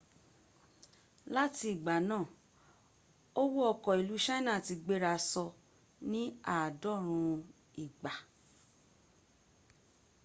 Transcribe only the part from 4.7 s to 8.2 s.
gbera so ni aadorun igba